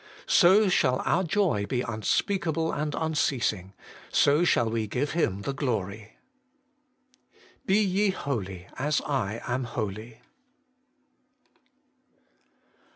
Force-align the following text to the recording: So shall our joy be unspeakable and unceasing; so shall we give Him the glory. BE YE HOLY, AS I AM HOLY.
So 0.25 0.67
shall 0.67 1.03
our 1.05 1.23
joy 1.23 1.67
be 1.67 1.81
unspeakable 1.83 2.71
and 2.71 2.95
unceasing; 2.97 3.75
so 4.11 4.43
shall 4.43 4.67
we 4.67 4.87
give 4.87 5.11
Him 5.11 5.43
the 5.43 5.53
glory. 5.53 6.13
BE 7.67 7.79
YE 7.83 8.09
HOLY, 8.09 8.65
AS 8.79 9.01
I 9.05 9.39
AM 9.47 9.65
HOLY. 9.65 10.21